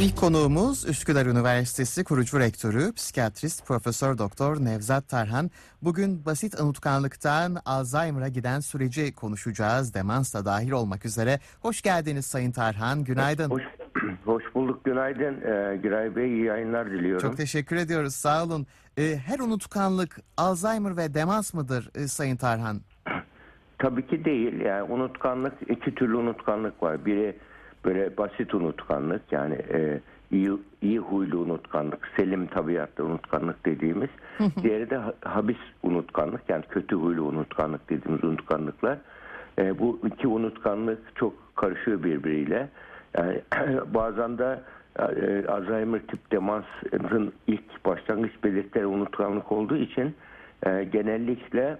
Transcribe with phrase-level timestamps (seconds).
[0.00, 5.50] İlk konuğumuz Üsküdar Üniversitesi kurucu rektörü, psikiyatrist Profesör Doktor Nevzat Tarhan.
[5.82, 9.94] Bugün basit unutkanlıktan Alzheimer'a giden süreci konuşacağız.
[9.94, 11.38] Demans da dahil olmak üzere.
[11.62, 13.04] Hoş geldiniz Sayın Tarhan.
[13.04, 13.50] Günaydın.
[13.50, 13.62] Hoş,
[14.24, 14.84] hoş bulduk.
[14.84, 15.34] Günaydın.
[15.34, 17.28] Ee, Giray Bey iyi yayınlar diliyorum.
[17.28, 18.14] Çok teşekkür ediyoruz.
[18.14, 18.66] Sağ olun.
[18.98, 22.80] Ee, her unutkanlık Alzheimer ve demans mıdır e, Sayın Tarhan?
[23.78, 24.60] Tabii ki değil.
[24.60, 27.04] Yani unutkanlık iki türlü unutkanlık var.
[27.06, 27.36] Biri
[27.84, 30.00] böyle basit unutkanlık yani e,
[30.32, 30.50] iyi,
[30.82, 34.08] iyi huylu unutkanlık, selim tabiatlı unutkanlık dediğimiz.
[34.62, 38.98] Diğeri de ha- habis unutkanlık yani kötü huylu unutkanlık dediğimiz unutkanlıklar.
[39.58, 42.68] E, bu iki unutkanlık çok karışıyor birbiriyle.
[43.18, 43.40] Yani
[43.94, 44.60] bazen de
[44.98, 50.14] e, Alzheimer tip demansın ilk başlangıç belirtileri unutkanlık olduğu için
[50.66, 51.76] e, genellikle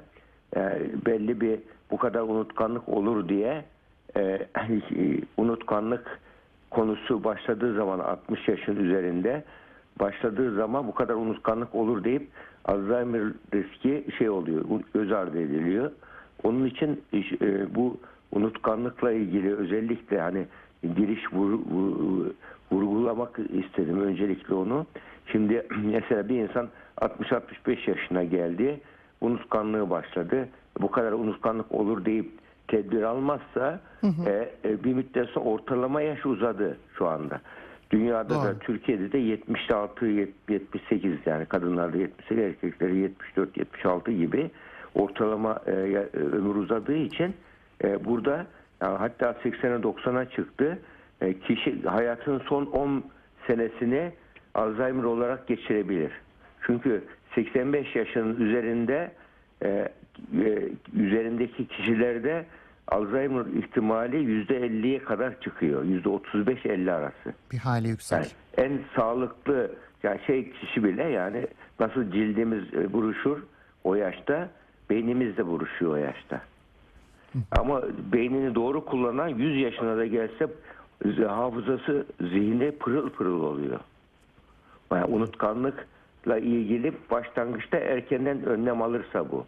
[0.56, 1.58] e, belli bir
[1.90, 3.64] bu kadar unutkanlık olur diye
[4.16, 6.20] e, unutkanlık
[6.70, 9.44] konusu başladığı zaman 60 yaşın üzerinde
[10.00, 12.28] başladığı zaman bu kadar unutkanlık olur deyip
[12.64, 13.22] Alzheimer
[13.54, 15.90] riski şey oluyor göz ardı ediliyor.
[16.42, 17.02] Onun için
[17.42, 17.96] e, bu
[18.32, 20.46] unutkanlıkla ilgili özellikle hani
[20.82, 22.26] giriş vur, vur,
[22.72, 24.86] vurgulamak istedim öncelikle onu.
[25.32, 26.68] Şimdi mesela bir insan
[27.00, 28.80] 60-65 yaşına geldi
[29.20, 30.48] unutkanlığı başladı.
[30.80, 32.30] Bu kadar unutkanlık olur deyip
[32.68, 33.80] tedbir almazsa
[34.26, 37.40] e, e, bir müddet sonra ortalama yaş uzadı şu anda.
[37.90, 38.58] Dünyada da Doğru.
[38.58, 44.50] Türkiye'de de 76 78 yani kadınlarda 78 erkekleri 74 76 gibi
[44.94, 47.34] ortalama e, e, ömür uzadığı için
[47.84, 48.46] e, burada
[48.82, 50.78] yani hatta 80'e 90'a çıktı.
[51.20, 53.04] E, kişi hayatının son 10
[53.46, 54.12] senesini
[54.54, 56.12] Alzheimer olarak geçirebilir.
[56.66, 59.10] Çünkü 85 yaşın üzerinde
[59.64, 59.88] e,
[60.44, 62.46] e, üzerindeki kişilerde
[62.88, 65.84] Alzheimer ihtimali %50'ye kadar çıkıyor.
[65.84, 67.34] %35-50 arası.
[67.52, 68.18] Bir hali yüksek.
[68.18, 69.70] Yani en sağlıklı
[70.02, 71.46] yani şey kişi bile yani
[71.80, 73.42] nasıl cildimiz e, buruşur
[73.84, 74.48] o yaşta
[74.90, 76.40] beynimiz de buruşuyor o yaşta.
[77.58, 80.46] Ama beynini doğru kullanan 100 yaşına da gelse
[81.28, 83.80] hafızası zihni pırıl pırıl oluyor.
[84.92, 89.46] Yani unutkanlıkla ilgili başlangıçta erkenden önlem alırsa bu.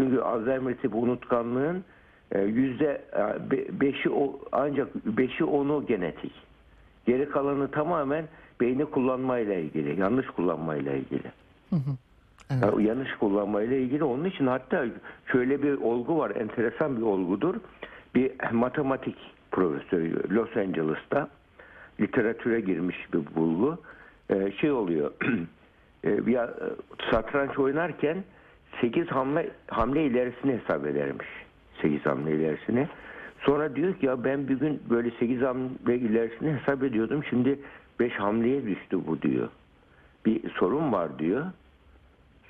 [0.00, 1.84] Çünkü Alzheimer tipi unutkanlığın
[2.32, 4.10] e, yüzde e, be- beşi
[4.52, 6.32] ancak beşi onu genetik.
[7.06, 8.24] Geri kalanı tamamen
[8.60, 11.32] beyni kullanmayla ilgili, yanlış kullanmayla ilgili.
[11.72, 12.62] Evet.
[12.62, 14.86] Yani yanlış kullanmayla ilgili onun için hatta
[15.32, 17.54] şöyle bir olgu var, enteresan bir olgudur.
[18.14, 19.16] Bir matematik
[19.50, 21.28] profesörü Los Angeles'ta
[22.00, 23.78] literatüre girmiş bir bulgu.
[24.30, 25.10] Ee, şey oluyor,
[26.04, 26.38] e, bir
[27.10, 28.24] satranç oynarken
[28.80, 31.28] 8 hamle hamle ilerisini hesap edermiş.
[31.82, 32.88] 8 hamle ilerisini.
[33.40, 37.24] Sonra diyor ki ya ben bir gün böyle 8 hamle ilerisini hesap ediyordum.
[37.30, 37.58] Şimdi
[38.00, 39.48] 5 hamleye düştü bu diyor.
[40.26, 41.46] Bir sorun var diyor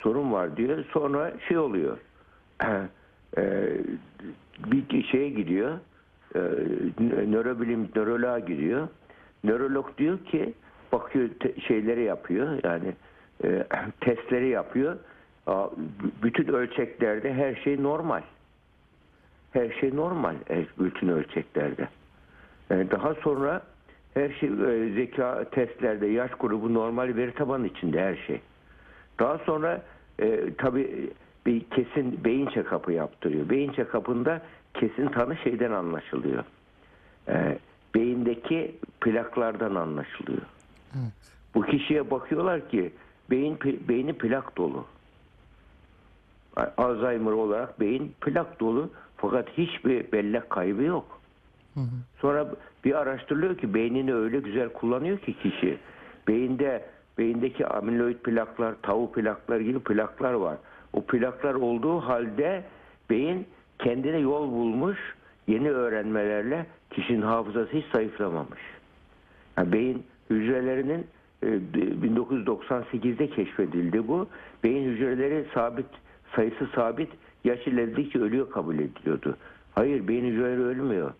[0.02, 0.84] sorun var diyor.
[0.92, 1.98] Sonra şey oluyor.
[4.66, 5.78] bir şeye gidiyor.
[6.34, 6.40] E,
[7.30, 8.88] nörobilim nöroloğa gidiyor.
[9.44, 10.54] Nörolog diyor ki
[10.92, 11.28] bakıyor
[11.68, 12.58] şeyleri yapıyor.
[12.64, 12.92] Yani
[14.00, 14.96] testleri yapıyor.
[16.22, 18.22] Bütün ölçeklerde her şey normal.
[19.52, 21.88] Her şey normal e, bütün ölçeklerde.
[22.70, 23.62] E, daha sonra
[24.14, 28.40] her şey e, zeka testlerde yaş grubu normal veri tabanı içinde her şey.
[29.18, 29.82] Daha sonra
[30.18, 31.10] e, tabii
[31.46, 33.48] bir kesin beyin check-up'ı yaptırıyor.
[33.48, 34.40] Beyin check-up'ında
[34.74, 36.44] kesin tanı şeyden anlaşılıyor.
[37.28, 37.58] E,
[37.94, 40.42] beyindeki plaklardan anlaşılıyor.
[40.94, 41.12] Evet.
[41.54, 42.92] Bu kişiye bakıyorlar ki
[43.30, 43.58] beyin
[43.88, 44.86] beyni plak dolu.
[46.76, 51.20] Alzheimer olarak beyin plak dolu fakat hiçbir bellek kaybı yok.
[52.20, 52.46] Sonra
[52.84, 55.78] bir araştırılıyor ki beynini öyle güzel kullanıyor ki kişi.
[56.28, 56.84] Beyinde
[57.18, 60.56] beyindeki amiloid plaklar, tau plaklar gibi plaklar var.
[60.92, 62.64] O plaklar olduğu halde
[63.10, 63.46] beyin
[63.78, 64.98] kendine yol bulmuş
[65.46, 68.60] yeni öğrenmelerle kişinin hafızası hiç zayıflamamış.
[69.56, 71.06] Yani beyin hücrelerinin
[71.42, 74.28] e, 1998'de keşfedildi bu.
[74.64, 75.86] Beyin hücreleri sabit,
[76.36, 77.08] sayısı sabit,
[77.44, 79.36] yaş ilerledikçe ölüyor kabul ediliyordu.
[79.74, 81.12] Hayır, beyin hücreleri ölmüyor.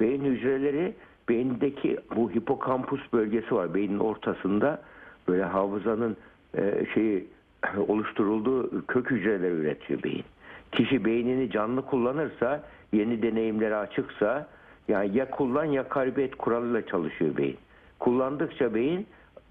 [0.00, 0.94] Beyin hücreleri
[1.28, 4.82] beyindeki bu hipokampus bölgesi var beynin ortasında
[5.28, 6.16] böyle hafızanın
[6.58, 7.26] e, şeyi
[7.88, 10.24] oluşturulduğu kök hücreleri üretiyor beyin.
[10.72, 14.48] Kişi beynini canlı kullanırsa, yeni deneyimlere açıksa
[14.88, 17.56] yani ya kullan ya kaybet kuralıyla çalışıyor beyin.
[17.98, 19.06] Kullandıkça beyin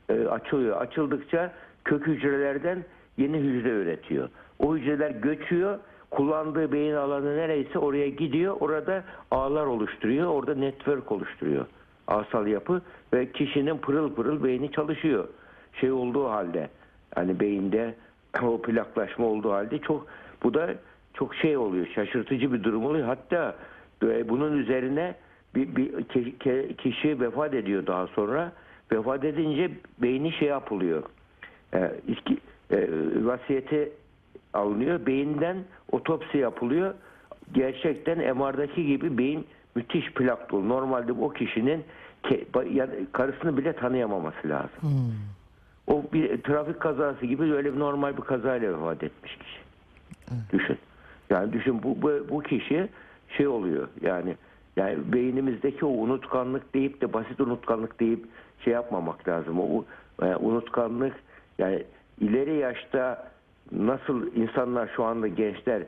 [0.10, 0.81] e, açılıyor.
[0.81, 1.54] Açıldıkça
[1.86, 2.84] kök hücrelerden
[3.18, 4.30] yeni hücre üretiyor.
[4.59, 5.80] O hücreler göçüyor.
[6.12, 8.57] Kullandığı beyin alanı nereyse oraya gidiyor.
[8.59, 10.27] Orada ağlar oluşturuyor.
[10.27, 11.65] Orada network oluşturuyor.
[12.07, 12.81] Asal yapı
[13.13, 15.27] ve kişinin pırıl pırıl beyni çalışıyor.
[15.74, 16.69] Şey olduğu halde
[17.15, 17.95] hani beyinde
[18.44, 20.07] o plaklaşma olduğu halde çok
[20.44, 20.75] bu da
[21.13, 21.88] çok şey oluyor.
[21.88, 23.07] Şaşırtıcı bir durum oluyor.
[23.07, 23.56] Hatta
[24.03, 25.15] e, bunun üzerine
[25.56, 26.03] bir, bir
[26.77, 28.51] kişi vefat ediyor daha sonra.
[28.92, 29.71] Vefat edince
[30.01, 31.03] beyni şey yapılıyor.
[31.74, 32.38] E, iki,
[32.71, 32.88] e,
[33.25, 33.92] vasiyeti
[34.53, 35.06] alınıyor.
[35.06, 35.57] Beyinden
[35.92, 36.94] otopsi yapılıyor.
[37.53, 40.69] Gerçekten MR'daki gibi beyin müthiş plak dolu.
[40.69, 41.83] Normalde o kişinin
[42.71, 45.13] yani karısını bile tanıyamaması lazım.
[45.88, 49.62] O bir trafik kazası gibi öyle bir normal bir kazayla vefat etmiş kişi.
[50.53, 50.77] Düşün.
[51.30, 52.89] Yani düşün bu, bu bu kişi
[53.38, 54.36] şey oluyor yani
[54.75, 58.25] yani beynimizdeki o unutkanlık deyip de basit unutkanlık deyip
[58.63, 59.59] şey yapmamak lazım.
[59.59, 59.86] O
[60.21, 61.13] e, unutkanlık
[61.57, 61.83] yani
[62.19, 63.31] ileri yaşta
[63.72, 65.84] nasıl insanlar şu anda gençler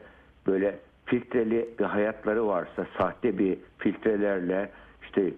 [0.47, 4.69] böyle filtreli bir hayatları varsa sahte bir filtrelerle
[5.03, 5.31] işte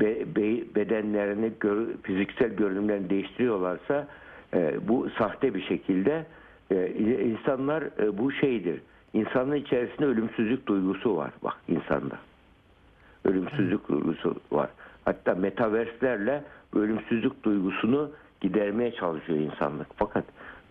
[0.00, 4.08] be- be- bedenlerini gör- fiziksel görünümlerini değiştiriyorlarsa
[4.54, 6.26] e, bu sahte bir şekilde
[6.70, 6.88] e,
[7.24, 8.80] insanlar e, bu şeydir.
[9.12, 12.18] İnsanın içerisinde ölümsüzlük duygusu var bak insanda.
[13.24, 14.70] Ölümsüzlük duygusu var.
[15.04, 18.10] Hatta metaverslerle ölümsüzlük duygusunu
[18.40, 19.86] gidermeye çalışıyor insanlık.
[19.96, 20.24] Fakat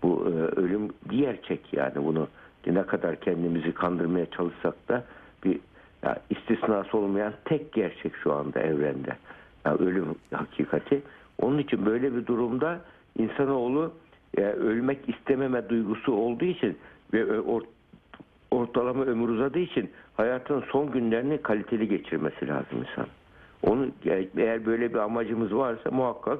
[0.03, 2.27] bu e, ölüm gerçek yani bunu
[2.67, 5.03] ne kadar kendimizi kandırmaya çalışsak da
[5.43, 5.59] bir
[6.03, 9.17] ya istisnası olmayan tek gerçek şu anda evrende.
[9.65, 11.01] Yani ölüm hakikati.
[11.41, 12.79] Onun için böyle bir durumda
[13.17, 13.93] insanoğlu
[14.37, 16.77] e, ölmek istememe duygusu olduğu için
[17.13, 17.65] ve ö- or-
[18.51, 23.07] ortalama ömür uzadığı için hayatın son günlerini kaliteli geçirmesi lazım insan.
[23.63, 26.39] Onu yani eğer böyle bir amacımız varsa muhakkak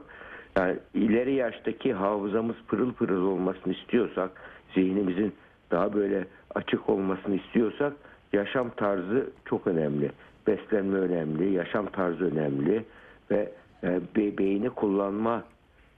[0.57, 4.31] yani ileri yaştaki hafızamız pırıl pırıl olmasını istiyorsak,
[4.75, 5.33] zihnimizin
[5.71, 6.25] daha böyle
[6.55, 7.93] açık olmasını istiyorsak
[8.33, 10.11] yaşam tarzı çok önemli.
[10.47, 12.85] Beslenme önemli, yaşam tarzı önemli
[13.31, 13.51] ve
[13.83, 15.43] e, be- beyni kullanma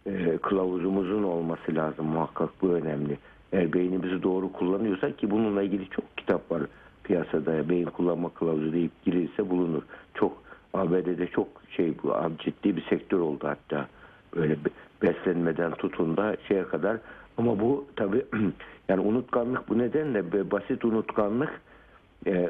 [0.06, 3.18] e, kılavuzumuzun olması lazım muhakkak bu önemli.
[3.54, 6.62] Eğer beynimizi doğru kullanıyorsak ki bununla ilgili çok kitap var
[7.04, 9.82] piyasada beyin kullanma kılavuzu deyip girilse bulunur.
[10.14, 10.44] Çok
[10.74, 13.88] ABD'de çok şey bu ciddi bir sektör oldu hatta
[14.36, 14.70] böyle be-
[15.02, 16.98] beslenmeden tutun da şeye kadar
[17.38, 18.26] ama bu tabi
[18.90, 21.62] yani unutkanlık bu nedenle basit unutkanlık
[22.28, 22.50] e,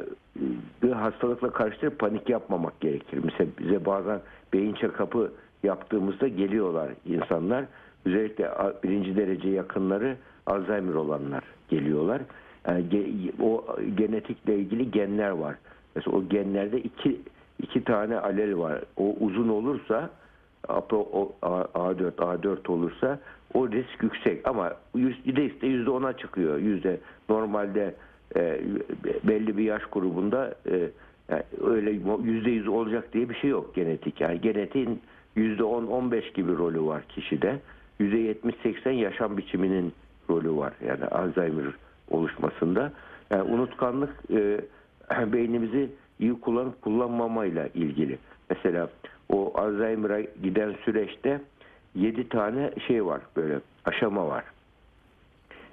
[0.83, 3.19] bir hastalıkla karıştırıp panik yapmamak gerekir.
[3.23, 4.19] Mesela bize bazen
[4.53, 5.31] beyin check-up'ı
[5.63, 7.65] yaptığımızda geliyorlar insanlar.
[8.05, 8.49] Özellikle
[8.83, 12.21] birinci derece yakınları Alzheimer olanlar geliyorlar.
[12.67, 15.55] Yani ge- o genetikle ilgili genler var.
[15.95, 17.21] Mesela o genlerde iki
[17.59, 18.81] iki tane alel var.
[18.97, 20.09] O uzun olursa
[20.67, 23.19] APO o- A- A4 A4 olursa
[23.53, 26.57] o risk yüksek ama yüzde ise yüzde ona çıkıyor.
[26.57, 26.99] Yüzde
[27.29, 27.95] normalde
[28.35, 28.61] e,
[29.23, 30.89] belli bir yaş grubunda e,
[31.29, 31.91] yani öyle
[32.23, 34.21] yüzde yüz olacak diye bir şey yok genetik.
[34.21, 35.01] Yani genetiğin
[35.35, 37.59] yüzde on 15 gibi rolü var kişide.
[37.99, 39.93] Yüzde 70-80 yaşam biçiminin
[40.29, 40.73] rolü var.
[40.87, 41.65] Yani Alzheimer
[42.09, 42.91] oluşmasında.
[43.29, 44.59] Yani unutkanlık e,
[45.33, 48.17] beynimizi iyi kullanıp kullanmamayla ilgili.
[48.49, 48.89] Mesela
[49.31, 51.41] o Alzheimer'a giden süreçte
[51.95, 54.43] 7 tane şey var böyle aşama var.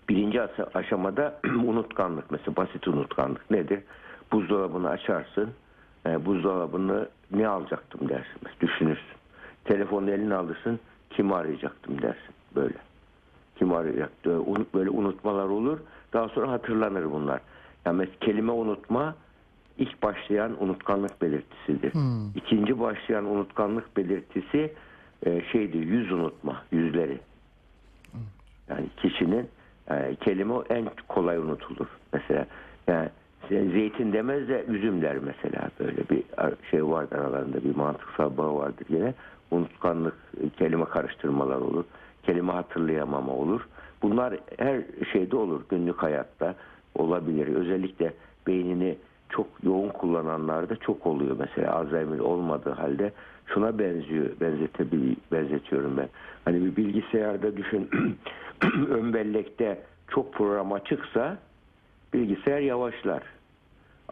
[0.09, 0.41] Birinci
[0.75, 3.81] aşamada unutkanlık mesela basit unutkanlık nedir?
[4.33, 5.51] Buzdolabını açarsın.
[6.07, 8.41] E, buzdolabını ne alacaktım dersin.
[8.61, 9.17] Düşünürsün.
[9.65, 10.81] Telefonu eline alırsın.
[11.11, 12.35] Kimi arayacaktım dersin.
[12.57, 12.75] Böyle.
[13.57, 14.41] Kim arayacaktı?
[14.41, 15.79] Un- Böyle unutmalar olur.
[16.13, 17.41] Daha sonra hatırlanır bunlar.
[17.87, 19.15] Yani mesela kelime unutma
[19.79, 21.93] ilk başlayan unutkanlık belirtisidir.
[22.35, 24.73] İkinci başlayan unutkanlık belirtisi
[25.27, 27.19] e, şeydir yüz unutma, yüzleri.
[28.69, 29.49] Yani kişinin
[29.91, 31.87] e, kelime en kolay unutulur.
[32.13, 32.47] Mesela
[32.89, 33.11] yani
[33.51, 36.23] zeytin demez de üzüm der mesela böyle bir
[36.71, 39.15] şey vardır aralarında bir mantıksal bağ vardır yine.
[39.51, 41.85] Unutkanlık, e, kelime karıştırmalar olur.
[42.23, 43.69] Kelime hatırlayamama olur.
[44.03, 44.83] Bunlar her
[45.13, 45.61] şeyde olur.
[45.69, 46.55] Günlük hayatta
[46.95, 47.47] olabilir.
[47.57, 48.15] Özellikle
[48.47, 53.13] beynini çok yoğun kullananlarda çok oluyor mesela Alzheimer olmadığı halde
[53.47, 56.09] şuna benziyor benzetebil benzetiyorum ben.
[56.45, 57.91] Hani bir bilgisayarda düşün
[58.89, 61.39] ön bellekte çok program açıksa
[62.15, 63.23] bilgisayar yavaşlar.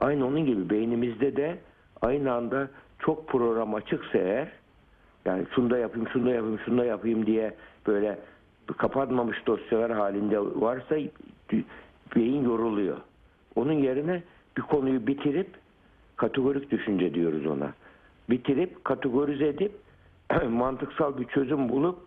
[0.01, 1.59] Aynı onun gibi beynimizde de
[2.03, 2.69] aynı anda
[2.99, 4.49] çok program açıksa eğer
[5.25, 7.55] yani şunu da yapayım, şunu da yapayım, şunu da yapayım diye
[7.87, 8.19] böyle
[8.77, 10.97] kapanmamış dosyalar halinde varsa
[12.17, 12.97] beyin yoruluyor.
[13.55, 14.23] Onun yerine
[14.57, 15.49] bir konuyu bitirip
[16.17, 17.73] kategorik düşünce diyoruz ona.
[18.31, 19.73] Bitirip kategorize edip
[20.49, 21.99] mantıksal bir çözüm bulup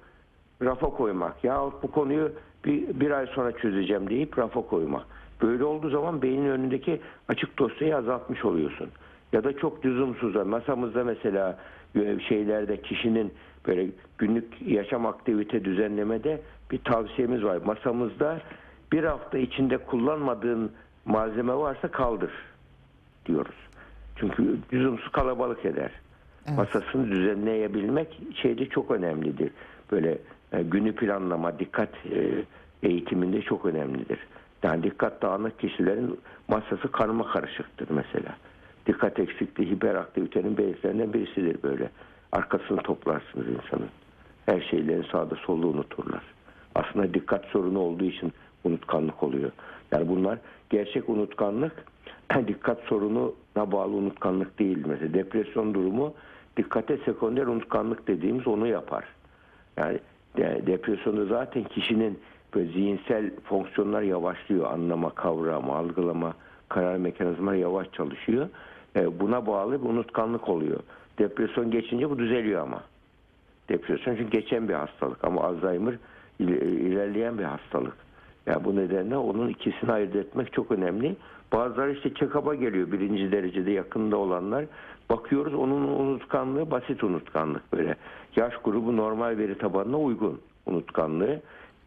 [0.62, 1.44] rafa koymak.
[1.44, 2.32] Ya bu konuyu
[2.66, 5.06] bir, bir ay sonra çözeceğim deyip rafa koymak.
[5.42, 8.90] Böyle olduğu zaman beynin önündeki açık dosyayı azaltmış oluyorsun.
[9.34, 10.48] Ya da çok lüzumsuz.
[10.48, 11.58] Masamızda mesela
[11.96, 13.34] e, şeylerde kişinin
[13.68, 13.88] böyle
[14.18, 16.42] günlük yaşam aktivite düzenlemede
[16.72, 17.58] bir tavsiyemiz var.
[17.66, 18.42] Masamızda
[18.92, 20.72] bir hafta içinde kullanmadığın
[21.06, 22.32] malzeme varsa kaldır
[23.26, 23.56] diyoruz.
[24.16, 25.92] Çünkü lüzumsuz kalabalık eder.
[26.48, 26.58] Evet.
[26.58, 29.52] Masasını düzenleyebilmek şeyde çok önemlidir.
[29.92, 30.18] Böyle
[30.52, 32.44] e, günü planlama, dikkat e,
[32.84, 34.20] eğitiminde çok önemlidir.
[34.64, 38.36] Yani dikkat dağınık kişilerin masası karma karışıktır mesela.
[38.88, 41.90] Dikkat eksikliği hiperaktivitenin belirtilerinden birisidir böyle.
[42.32, 43.90] Arkasını toplarsınız insanın.
[44.46, 46.24] Her şeylerin sağda solda unuturlar.
[46.76, 49.52] Aslında dikkat sorunu olduğu için unutkanlık oluyor.
[49.92, 50.40] Yani bunlar
[50.70, 51.86] gerçek unutkanlık
[52.48, 54.84] dikkat sorununa bağlı unutkanlık değil.
[54.88, 56.14] Mesela depresyon durumu
[56.58, 59.04] dikkate sekonder unutkanlık dediğimiz onu yapar.
[59.78, 60.00] Yani
[60.38, 62.20] de- depresyonda zaten kişinin
[62.56, 64.72] böyle zihinsel fonksiyonlar yavaşlıyor.
[64.72, 66.34] Anlama, kavrama, algılama,
[66.70, 68.50] karar mekanizmaları yavaş çalışıyor.
[68.96, 70.80] E, buna bağlı bir unutkanlık oluyor.
[71.20, 72.84] Depresyon geçince bu düzeliyor ama.
[73.70, 75.94] Depresyon çünkü geçen bir hastalık ama Alzheimer
[76.40, 77.94] il- ilerleyen bir hastalık.
[78.50, 81.16] Yani bu nedenle onun ikisini ayırt etmek çok önemli.
[81.54, 84.66] Bazıları işte check-up'a geliyor birinci derecede yakında olanlar.
[85.10, 87.96] Bakıyoruz onun unutkanlığı basit unutkanlık böyle.
[88.36, 91.42] Yaş grubu normal veri tabanına uygun unutkanlığı.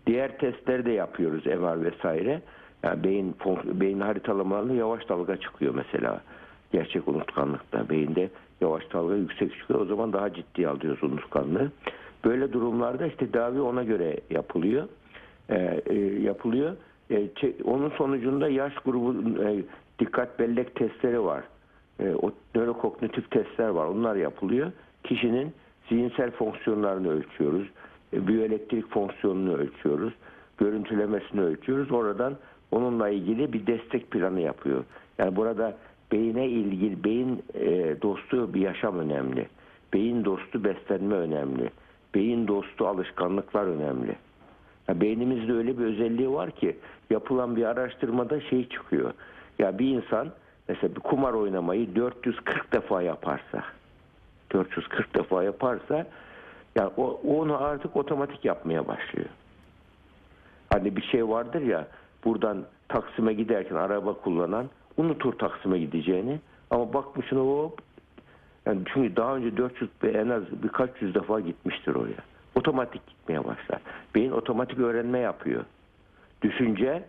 [0.06, 2.42] Diğer testleri de yapıyoruz MR vesaire.
[2.82, 6.20] Yani beyin beyin haritalamalarında yavaş dalga çıkıyor mesela.
[6.72, 9.80] Gerçek unutkanlıkta beyinde yavaş dalga yüksek çıkıyor.
[9.80, 11.70] O zaman daha ciddi alıyoruz unutkanlığı.
[12.24, 14.88] Böyle durumlarda işte tedavi ona göre yapılıyor.
[15.52, 16.76] Ee, e, yapılıyor.
[17.10, 17.28] E,
[17.64, 19.62] onun sonucunda yaş grubu e,
[19.98, 21.44] dikkat bellek testleri var.
[22.00, 23.86] E, o nörokognitif testler var.
[23.86, 24.72] Onlar yapılıyor.
[25.04, 25.52] Kişinin
[25.88, 27.68] zihinsel fonksiyonlarını ölçüyoruz.
[28.12, 30.12] E, biyoelektrik fonksiyonunu ölçüyoruz.
[30.58, 31.92] Görüntülemesini ölçüyoruz.
[31.92, 32.36] Oradan
[32.70, 34.84] onunla ilgili bir destek planı yapıyor.
[35.18, 35.76] Yani burada
[36.12, 39.48] beyine ilgili beyin e, dostu bir yaşam önemli.
[39.94, 41.70] Beyin dostu beslenme önemli.
[42.14, 44.16] Beyin dostu alışkanlıklar önemli.
[44.92, 46.76] Ya beynimizde öyle bir özelliği var ki
[47.10, 49.12] yapılan bir araştırmada şey çıkıyor.
[49.58, 50.32] Ya bir insan
[50.68, 53.64] mesela bir kumar oynamayı 440 defa yaparsa
[54.52, 56.06] 440 defa yaparsa
[56.76, 59.28] yani o, onu artık otomatik yapmaya başlıyor.
[60.72, 61.88] Hani bir şey vardır ya
[62.24, 67.80] buradan Taksim'e giderken araba kullanan unutur Taksim'e gideceğini ama bakmışsın hop
[68.66, 72.31] yani çünkü daha önce 400 ve en az birkaç yüz defa gitmiştir oraya.
[72.62, 73.80] Otomatik gitmeye başlar.
[74.14, 75.64] Beyin otomatik öğrenme yapıyor.
[76.42, 77.04] Düşünce,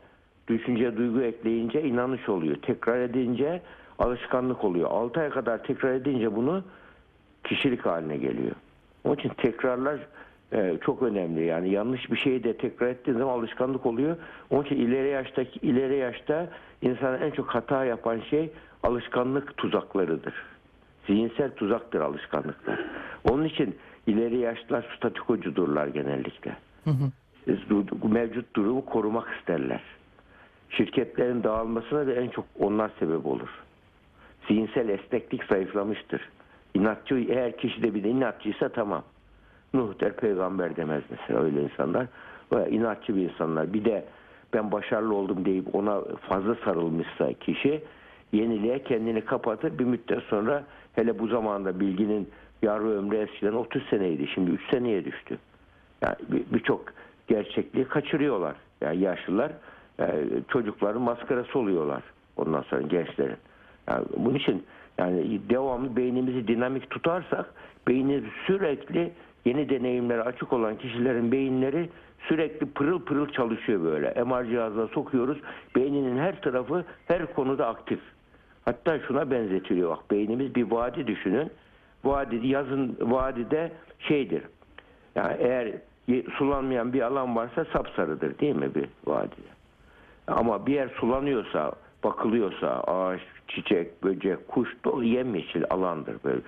[0.48, 2.56] düşünce duygu ekleyince inanış oluyor.
[2.56, 3.62] Tekrar edince
[4.00, 4.90] alışkanlık oluyor.
[4.92, 6.64] 6 ay kadar tekrar edince bunu
[7.44, 8.56] kişilik haline geliyor.
[9.04, 10.00] Onun için tekrarlar
[10.54, 11.46] e, çok önemli.
[11.46, 14.18] Yani yanlış bir şeyi de tekrar ettiğin zaman alışkanlık oluyor.
[14.50, 16.50] Onun için ileri yaştaki ileri yaşta
[16.82, 18.52] insanın en çok hata yapan şey
[18.84, 20.34] alışkanlık tuzaklarıdır.
[21.08, 22.80] Zihinsel tuzaktır alışkanlıklar.
[23.24, 23.76] Onun için
[24.08, 26.56] ileri yaşlılar statükocudurlar genellikle.
[27.46, 29.82] Siz du- Mevcut durumu korumak isterler.
[30.70, 33.50] Şirketlerin dağılmasına da en çok onlar sebep olur.
[34.48, 36.22] Zihinsel esneklik zayıflamıştır.
[36.74, 39.04] İnatçı eğer kişi de bir de inatçıysa tamam.
[39.74, 42.08] Nuh der peygamber demez mesela öyle insanlar.
[42.52, 43.74] Böyle inatçı bir insanlar.
[43.74, 44.06] Bir de
[44.54, 47.84] ben başarılı oldum deyip ona fazla sarılmışsa kişi
[48.32, 49.80] yeniliğe kendini kapatır.
[49.80, 52.30] Bir müddet sonra hele bu zamanda bilginin
[52.64, 54.28] yarı ömrü eskiden 30 seneydi.
[54.28, 55.38] Şimdi 3 seneye düştü.
[56.02, 56.86] Yani bir- birçok
[57.28, 58.56] gerçekliği kaçırıyorlar.
[58.82, 59.52] Yani yaşlılar
[60.00, 60.06] e,
[60.48, 62.04] çocukların maskarası oluyorlar.
[62.38, 63.38] Ondan sonra gençlerin.
[63.90, 64.64] Yani bunun için
[64.98, 67.54] yani devamlı beynimizi dinamik tutarsak
[67.88, 69.12] beyni sürekli
[69.46, 71.90] yeni deneyimlere açık olan kişilerin beyinleri
[72.28, 74.24] sürekli pırıl pırıl çalışıyor böyle.
[74.24, 75.38] MR cihazına sokuyoruz.
[75.76, 78.00] Beyninin her tarafı her konuda aktif.
[78.66, 81.52] Hatta şuna benzetiliyor bak beynimiz bir vadi düşünün.
[82.04, 84.44] Vadi yazın vadide şeydir.
[85.16, 85.72] Yani eğer
[86.38, 89.54] sulanmayan bir alan varsa sapsarıdır değil mi bir vadide?
[90.28, 91.72] Ama bir yer sulanıyorsa,
[92.04, 96.42] bakılıyorsa ağaç, çiçek, böcek, kuş dolu yemyeşil alandır böyle,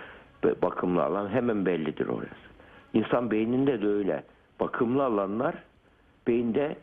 [0.44, 2.46] böyle bakımlı alan hemen bellidir orası.
[2.94, 4.24] İnsan beyninde de öyle.
[4.60, 5.56] Bakımlı alanlar
[6.28, 6.76] beyinde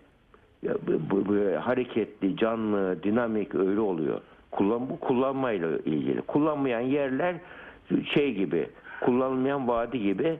[1.10, 4.20] bu hareketli, canlı, dinamik öyle oluyor.
[4.50, 6.22] Kullan, bu kullanmayla ilgili.
[6.22, 7.36] Kullanmayan yerler
[8.14, 8.68] şey gibi,
[9.00, 10.38] kullanılmayan vadi gibi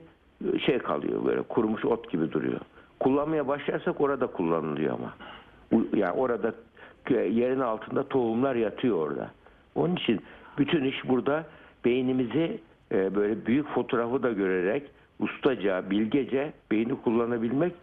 [0.65, 2.59] şey kalıyor böyle kurumuş ot gibi duruyor.
[2.99, 5.13] Kullanmaya başlarsak orada kullanılıyor ama.
[5.95, 6.53] Yani orada
[7.09, 9.31] yerin altında tohumlar yatıyor orada.
[9.75, 10.21] Onun için
[10.57, 11.45] bütün iş burada
[11.85, 12.59] beynimizi
[12.91, 14.83] e, böyle büyük fotoğrafı da görerek
[15.19, 17.73] ustaca, bilgece beyni kullanabilmek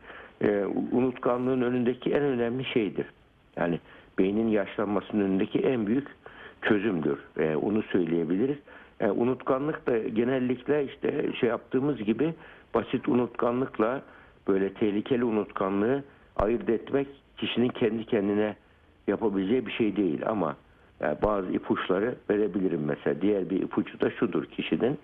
[0.43, 3.07] e, unutkanlığın önündeki en önemli şeydir.
[3.57, 3.81] Yani
[4.19, 6.09] beynin yaşlanmasının önündeki en büyük
[6.63, 7.19] çözümdür.
[7.39, 8.59] E, onu söyleyebiliriz.
[9.01, 12.35] E, unutkanlık da genellikle işte şey yaptığımız gibi
[12.75, 14.03] basit unutkanlıkla
[14.49, 16.05] böyle tehlikeli unutkanlığı
[16.37, 18.57] ayırt etmek kişinin kendi kendine
[19.07, 20.57] yapabileceği bir şey değil ama
[21.01, 23.23] yani bazı ipuçları verebilirim mesela.
[23.23, 24.99] Diğer bir ipucu da şudur kişinin.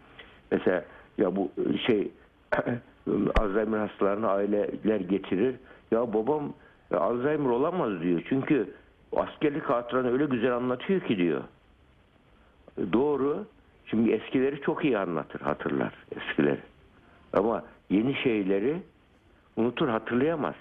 [0.50, 0.84] Mesela
[1.18, 1.50] ya bu
[1.86, 2.10] şey
[3.40, 5.54] Alzheimer hastalarını aileler getirir.
[5.90, 6.52] Ya babam
[6.90, 8.22] ya Alzheimer olamaz diyor.
[8.28, 8.70] Çünkü
[9.16, 11.40] askerlik hatıranı öyle güzel anlatıyor ki diyor.
[12.92, 13.46] Doğru.
[13.86, 16.60] Şimdi eskileri çok iyi anlatır, hatırlar eskileri.
[17.32, 18.82] Ama yeni şeyleri
[19.56, 20.54] unutur, hatırlayamaz.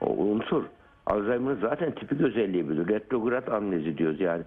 [0.00, 0.64] O unutur.
[1.06, 2.88] Alzheimer zaten tipik özelliği bilir.
[2.88, 4.42] Retrograd amnezi diyoruz yani.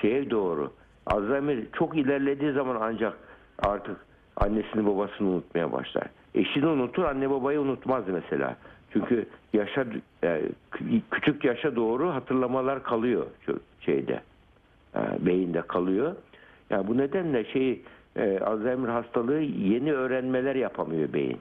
[0.00, 0.72] Şeye doğru.
[1.06, 3.18] Alzheimer çok ilerlediği zaman ancak
[3.58, 3.96] artık
[4.36, 6.06] annesini babasını unutmaya başlar.
[6.34, 8.56] Eşini unutur, anne babayı unutmaz mesela.
[8.92, 9.86] Çünkü yaşa
[10.22, 10.42] yani
[11.10, 13.26] küçük yaşa doğru hatırlamalar kalıyor
[13.80, 14.20] şeyde.
[14.96, 16.16] E, beyinde kalıyor.
[16.70, 17.82] Yani bu nedenle şey
[18.16, 21.38] e, Alzheimer hastalığı yeni öğrenmeler yapamıyor beyin.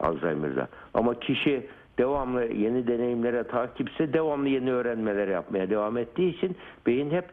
[0.00, 0.68] Alzheimer'da.
[0.94, 1.66] Ama kişi
[1.98, 7.24] devamlı yeni deneyimlere takipse devamlı yeni öğrenmeler yapmaya devam ettiği için beyin hep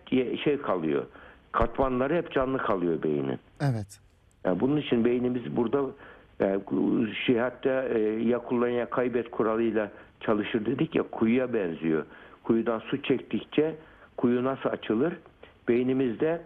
[0.43, 1.05] şey kalıyor.
[1.51, 3.39] Katmanları hep canlı kalıyor beynin.
[3.61, 3.99] Evet.
[4.45, 5.81] Yani bunun için beynimiz burada
[6.39, 6.61] yani
[7.25, 12.05] şey hatta e, ya kullan ya kaybet kuralıyla çalışır dedik ya kuyuya benziyor.
[12.43, 13.75] Kuyudan su çektikçe
[14.17, 15.13] kuyu nasıl açılır?
[15.67, 16.41] Beynimizde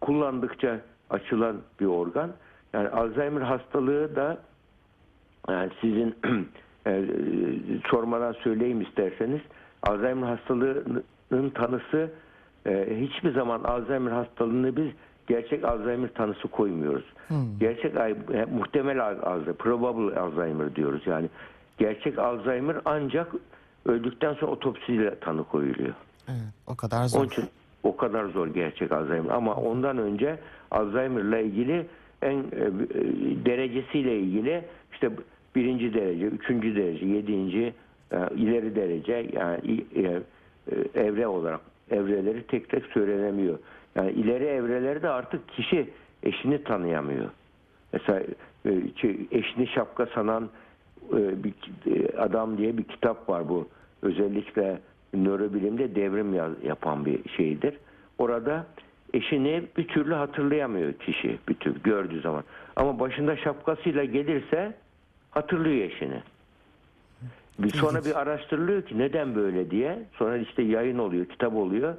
[0.00, 0.80] kullandıkça
[1.10, 2.30] açılan bir organ.
[2.72, 4.38] Yani Alzheimer hastalığı da
[5.48, 6.14] yani sizin
[6.86, 7.04] e,
[7.90, 9.40] sormadan söyleyeyim isterseniz
[9.82, 12.10] Alzheimer hastalığının tanısı
[12.66, 14.88] e, hiçbir zaman Alzheimer hastalığını biz
[15.26, 17.04] gerçek Alzheimer tanısı koymuyoruz.
[17.28, 17.58] Hmm.
[17.60, 21.02] Gerçek e, muhtemel Alzheimer, probable Alzheimer diyoruz.
[21.06, 21.28] Yani
[21.78, 23.32] gerçek Alzheimer ancak
[23.86, 25.94] öldükten sonra otopsiyle tanı koyuluyor.
[26.28, 27.18] Evet, o kadar zor.
[27.18, 27.44] Onun için
[27.82, 29.34] o kadar zor gerçek Alzheimer.
[29.34, 30.38] Ama ondan önce
[30.70, 31.86] Alzheimer'la ilgili
[32.22, 32.44] en e,
[33.44, 35.10] derecesiyle ilgili işte
[35.54, 37.74] birinci derece, üçüncü derece, yedinci
[38.12, 40.20] e, ileri derece yani e, e,
[40.94, 43.58] evre olarak evreleri tek tek söylenemiyor.
[43.94, 45.90] Yani ileri evrelerde artık kişi
[46.22, 47.28] eşini tanıyamıyor.
[47.92, 48.22] Mesela
[49.30, 50.48] eşini şapka sanan
[51.12, 51.54] bir
[52.18, 53.68] adam diye bir kitap var bu.
[54.02, 54.80] Özellikle
[55.14, 57.74] nörobilimde devrim yapan bir şeydir.
[58.18, 58.66] Orada
[59.14, 62.44] eşini bir türlü hatırlayamıyor kişi bir tür gördüğü zaman.
[62.76, 64.74] Ama başında şapkasıyla gelirse
[65.30, 66.22] hatırlıyor eşini.
[67.58, 69.98] Bir sonra bir araştırılıyor ki neden böyle diye.
[70.18, 71.94] Sonra işte yayın oluyor, kitap oluyor.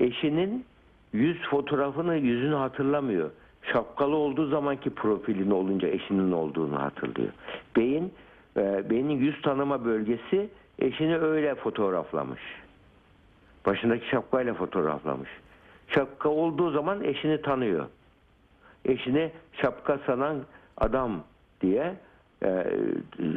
[0.00, 0.64] Eşinin
[1.12, 3.30] yüz fotoğrafını, yüzünü hatırlamıyor.
[3.72, 7.32] Şapkalı olduğu zamanki profilini olunca eşinin olduğunu hatırlıyor.
[7.76, 8.12] Beyin,
[8.56, 10.48] e, beynin yüz tanıma bölgesi
[10.80, 12.40] eşini öyle fotoğraflamış.
[13.66, 15.30] Başındaki şapkayla fotoğraflamış.
[15.88, 17.86] Şapka olduğu zaman eşini tanıyor.
[18.84, 20.38] Eşini şapka sanan
[20.76, 21.22] adam
[21.60, 21.94] diye
[22.44, 22.66] e,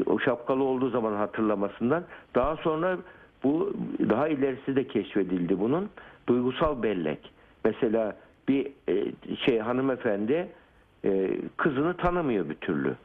[0.06, 2.03] o şapkalı olduğu zaman hatırlamasından
[2.36, 2.97] daha sonra
[3.43, 3.73] bu
[4.10, 5.89] daha ilerisi de keşfedildi bunun
[6.27, 7.32] duygusal bellek.
[7.65, 8.15] Mesela
[8.47, 9.06] bir e,
[9.45, 10.47] şey hanımefendi
[11.06, 12.95] e, kızını tanımıyor bir türlü.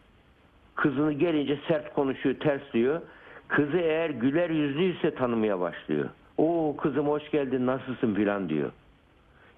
[0.75, 3.01] Kızını gelince sert konuşuyor, ters diyor.
[3.49, 6.09] Kızı eğer güler yüzlüyse tanımaya başlıyor.
[6.39, 8.71] O kızım hoş geldin nasılsın filan diyor.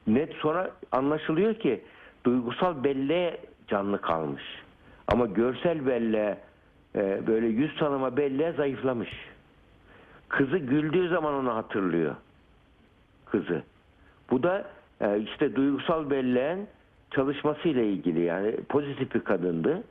[0.06, 1.80] Net sonra anlaşılıyor ki
[2.24, 4.42] duygusal belleğe canlı kalmış.
[5.08, 6.38] Ama görsel belleğe
[6.96, 9.10] e, böyle yüz tanıma belleğe zayıflamış.
[10.28, 12.14] Kızı güldüğü zaman onu hatırlıyor.
[13.24, 13.62] Kızı.
[14.30, 14.64] Bu da
[15.00, 16.66] e, işte duygusal belleğin
[17.10, 19.82] çalışmasıyla ilgili yani pozitif bir kadındı.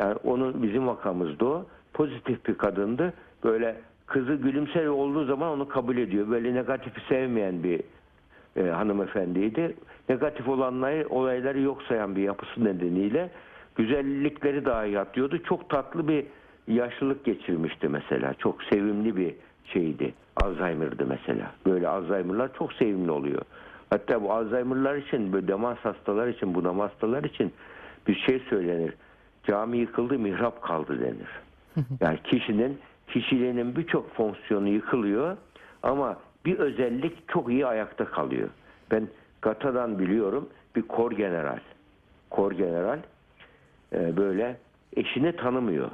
[0.00, 1.66] Yani onun bizim vakamızda o.
[1.92, 3.12] Pozitif bir kadındı.
[3.44, 3.76] Böyle
[4.06, 6.30] kızı gülümser olduğu zaman onu kabul ediyor.
[6.30, 7.80] Böyle negatifi sevmeyen bir
[8.56, 9.74] e, hanımefendiydi.
[10.08, 13.30] Negatif olanları, olayları yok sayan bir yapısı nedeniyle
[13.76, 15.42] güzellikleri dahi atlıyordu.
[15.42, 16.26] Çok tatlı bir
[16.68, 18.34] yaşlılık geçirmişti mesela.
[18.34, 20.14] Çok sevimli bir şeydi.
[20.36, 21.52] Alzheimer'dı mesela.
[21.66, 23.42] Böyle Alzheimer'lar çok sevimli oluyor.
[23.90, 27.52] Hatta bu Alzheimer'lar için, böyle demans hastalar için, bunam hastalar için
[28.08, 28.94] bir şey söylenir.
[29.46, 31.28] Cami yıkıldı, mihrap kaldı denir.
[32.00, 32.78] Yani kişinin,
[33.08, 35.36] kişiliğinin birçok fonksiyonu yıkılıyor
[35.82, 38.48] ama bir özellik çok iyi ayakta kalıyor.
[38.90, 39.08] Ben
[39.42, 41.60] Gata'dan biliyorum bir kor general.
[42.30, 42.98] Kor general
[43.92, 44.56] e, böyle
[44.96, 45.90] eşini tanımıyor.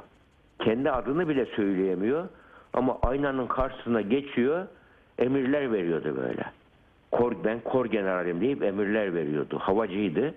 [0.59, 2.27] Kendi adını bile söyleyemiyor
[2.73, 4.67] ama aynanın karşısına geçiyor
[5.19, 6.43] emirler veriyordu böyle.
[7.11, 9.59] Kor, ben kor generalim deyip emirler veriyordu.
[9.59, 10.33] Havacıydı.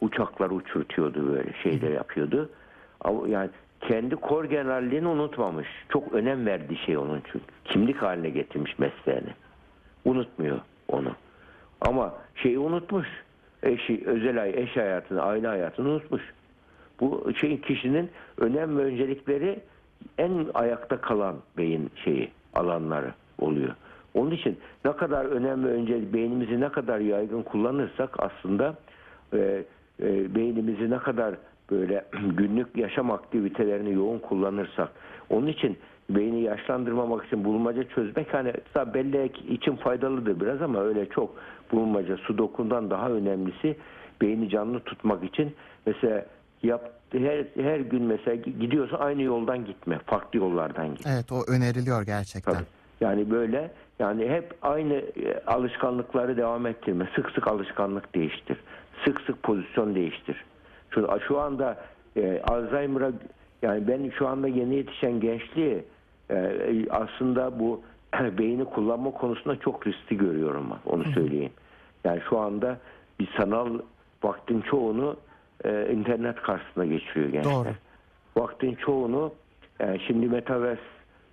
[0.00, 2.50] Uçaklar uçurtuyordu böyle şeyler yapıyordu.
[3.26, 5.68] Yani kendi kor generalliğini unutmamış.
[5.88, 7.44] Çok önem verdiği şey onun çünkü.
[7.64, 9.30] Kimlik haline getirmiş mesleğini.
[10.04, 11.12] Unutmuyor onu.
[11.80, 13.06] Ama şeyi unutmuş.
[13.62, 16.22] eşi, özel ay, eş hayatını, aile hayatını unutmuş.
[17.00, 19.60] Bu şey kişinin önem ve öncelikleri
[20.18, 23.74] en ayakta kalan beyin şeyi alanları oluyor.
[24.14, 28.74] Onun için ne kadar önem ve öncelik beynimizi ne kadar yaygın kullanırsak aslında
[29.32, 29.64] e,
[30.02, 31.34] e, beynimizi ne kadar
[31.70, 32.04] böyle
[32.36, 34.88] günlük yaşam aktivitelerini yoğun kullanırsak
[35.30, 35.78] onun için
[36.10, 38.52] beyni yaşlandırmamak için bulmaca çözmek hani
[38.94, 41.34] bellek için faydalıdır biraz ama öyle çok
[41.72, 43.76] bulmaca sudokundan daha önemlisi
[44.20, 45.54] beyni canlı tutmak için
[45.86, 46.26] mesela
[46.62, 51.06] yap her her gün mesela gidiyorsa aynı yoldan gitme farklı yollardan git.
[51.06, 52.52] Evet o öneriliyor gerçekten.
[52.52, 52.64] Tabii.
[53.00, 57.08] Yani böyle yani hep aynı e, alışkanlıkları devam ettirme.
[57.16, 58.56] Sık sık alışkanlık değiştir.
[59.04, 60.44] Sık sık pozisyon değiştir.
[61.28, 61.76] Şu, anda
[62.16, 63.12] e, Alzheimer'a
[63.62, 65.84] yani ben şu anda yeni yetişen gençliği
[66.30, 67.82] e, aslında bu
[68.38, 70.92] beyni kullanma konusunda çok riskli görüyorum ben.
[70.92, 71.52] Onu söyleyeyim.
[72.04, 72.78] Yani şu anda
[73.20, 73.78] bir sanal
[74.22, 75.16] vaktin çoğunu
[75.64, 77.52] e, internet karşısında geçiriyor gençler.
[77.54, 77.68] Doğru.
[78.36, 79.32] Vaktin çoğunu
[79.80, 80.80] e, şimdi Metaverse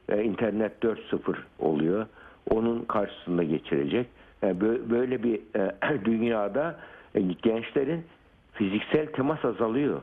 [0.09, 2.05] e, internet 4.0 oluyor.
[2.49, 4.07] Onun karşısında geçirecek.
[4.43, 6.79] E, bö- böyle bir e, dünyada
[7.15, 8.05] e, gençlerin
[8.53, 10.01] fiziksel temas azalıyor.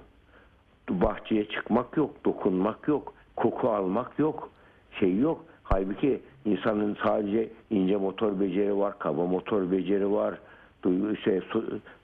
[0.90, 4.50] Bahçeye çıkmak yok, dokunmak yok, koku almak yok,
[5.00, 5.44] şey yok.
[5.62, 10.34] Halbuki insanın sadece ince motor beceri var, kaba motor beceri var,
[10.82, 11.40] duygu, şey,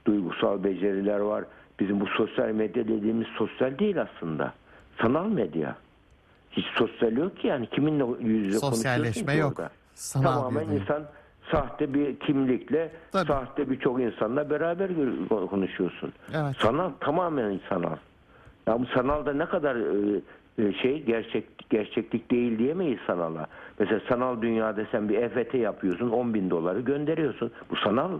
[0.05, 1.45] duygusal beceriler var.
[1.79, 4.53] Bizim bu sosyal medya dediğimiz sosyal değil aslında.
[5.01, 5.75] Sanal medya.
[6.51, 9.59] Hiç sosyal yok ki yani kiminle yüz yüze Sosyalleşme konuşuyorsun ki yok.
[9.59, 9.69] orada?
[9.93, 11.03] Sanal Tamamen insan
[11.51, 13.27] sahte bir kimlikle Tabii.
[13.27, 14.89] sahte birçok insanla beraber
[15.49, 16.13] konuşuyorsun.
[16.33, 16.55] Evet.
[16.57, 17.97] Sanal tamamen sanal.
[18.67, 20.21] Ya bu sanalda ne kadar e,
[20.57, 23.47] e, şey gerçek gerçeklik değil diyemeyiz sanala.
[23.79, 27.51] Mesela sanal dünyada sen bir EFT yapıyorsun 10 bin doları gönderiyorsun.
[27.69, 28.19] Bu sanal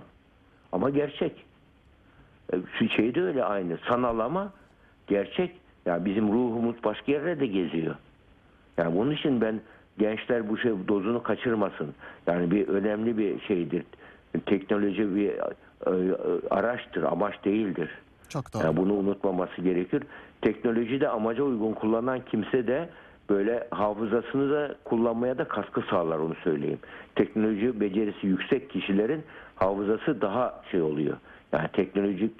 [0.72, 1.46] ama gerçek.
[2.54, 3.78] E, şey de öyle aynı.
[3.90, 4.54] Sanal ama
[5.08, 5.52] gerçek.
[5.86, 7.96] Ya bizim ruhumuz başka yerlerde geziyor.
[8.78, 9.62] Yani bunun için ben
[10.00, 11.94] gençler bu şey dozunu kaçırmasın.
[12.28, 13.84] Yani bir önemli bir şeydir.
[14.46, 15.34] Teknoloji bir e,
[15.86, 16.16] e,
[16.50, 17.90] araçtır, amaç değildir.
[18.30, 18.64] Çok doğru.
[18.64, 20.04] Yani bunu unutmaması gerekir.
[20.42, 22.90] Teknoloji de amaca uygun kullanan kimse de
[23.30, 26.80] böyle hafızasını da kullanmaya da katkı sağlar onu söyleyeyim.
[27.16, 29.24] Teknoloji becerisi yüksek kişilerin
[29.56, 31.18] hafızası daha şey oluyor.
[31.52, 32.32] Yani teknolojik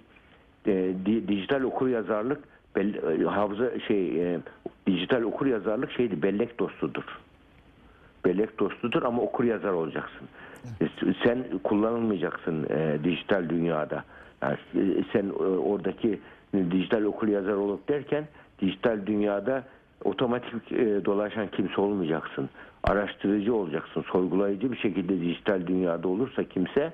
[0.67, 2.39] e, di- dijital okur yazarlık
[2.78, 4.39] e, hafıza şey e,
[4.88, 7.04] dijital okur yazarlık şeydi bellek dostudur.
[8.25, 10.27] Bellek dostudur ama okur yazar olacaksın.
[11.23, 14.03] Sen kullanılmayacaksın e, dijital dünyada.
[14.41, 16.19] Yani e, sen e, oradaki
[16.53, 18.27] dijital okur yazar olup derken
[18.62, 19.63] dijital dünyada
[20.03, 22.49] otomatik e, dolaşan kimse olmayacaksın.
[22.84, 24.01] Araştırıcı olacaksın.
[24.01, 26.93] Sorgulayıcı bir şekilde dijital dünyada olursa kimse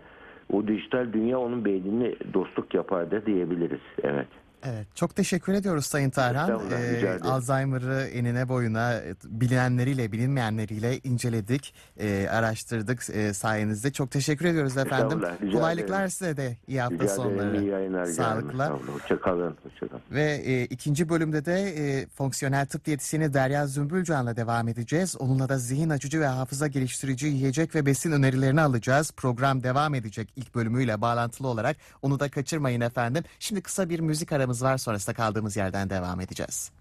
[0.54, 3.82] o dijital dünya onun beynini dostluk yapar da diyebiliriz.
[4.04, 4.28] Evet.
[4.66, 6.62] Evet, çok teşekkür ediyoruz Sayın Tarhan.
[6.72, 7.20] Ee.
[7.24, 13.92] Alzheimer'ı enine boyuna bilinenleriyle bilinmeyenleriyle inceledik, e, araştırdık e, sayenizde.
[13.92, 15.22] Çok teşekkür ediyoruz efendim.
[15.52, 16.12] Kolaylıklar ederim.
[16.12, 17.16] size de iyi hafta Rica ederim.
[17.16, 17.62] sonları.
[17.62, 18.02] İyi yayınlar.
[18.02, 18.16] ederim.
[18.16, 18.64] Sağlıkla.
[18.64, 18.96] Estağfurullah.
[18.96, 19.58] Hoşçakalın.
[19.64, 20.02] Hoşçakalın.
[20.12, 25.16] Ve e, ikinci bölümde de e, fonksiyonel tıp diyetisyeni Derya Zümbülcan'la devam edeceğiz.
[25.20, 29.12] Onunla da zihin açıcı ve hafıza geliştirici yiyecek ve besin önerilerini alacağız.
[29.18, 31.78] Program devam edecek ilk bölümüyle bağlantılı olarak.
[32.02, 33.24] Onu da kaçırmayın efendim.
[33.40, 36.74] Şimdi kısa bir müzik aramız var sonrasında kaldığımız yerden devam edeceğiz.